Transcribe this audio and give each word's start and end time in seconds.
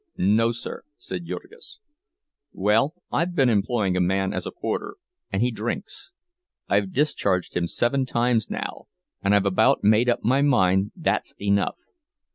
"No, 0.17 0.51
sir," 0.51 0.81
said 0.97 1.27
Jurgis. 1.27 1.77
"Well, 2.53 2.95
I've 3.11 3.35
been 3.35 3.49
employing 3.49 3.95
a 3.95 3.99
man 4.01 4.33
as 4.33 4.47
a 4.47 4.51
porter, 4.51 4.95
and 5.31 5.43
he 5.43 5.51
drinks. 5.51 6.11
I've 6.67 6.91
discharged 6.91 7.55
him 7.55 7.67
seven 7.67 8.07
times 8.07 8.49
now, 8.49 8.85
and 9.21 9.35
I've 9.35 9.45
about 9.45 9.83
made 9.83 10.09
up 10.09 10.23
my 10.23 10.41
mind 10.41 10.91
that's 10.95 11.35
enough. 11.39 11.77